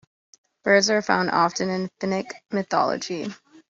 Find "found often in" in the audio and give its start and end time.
1.03-1.87